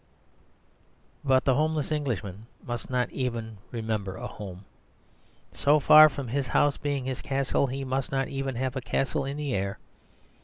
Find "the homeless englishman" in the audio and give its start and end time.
1.45-2.47